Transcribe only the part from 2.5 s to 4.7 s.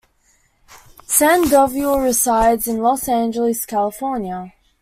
in Los Angeles, California.